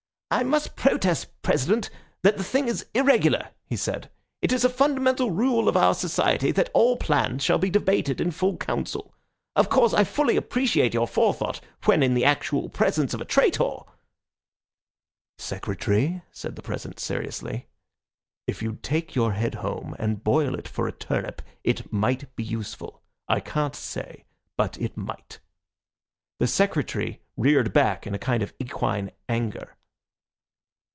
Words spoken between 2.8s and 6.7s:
irregular," he said. "It is a fundamental rule of our society that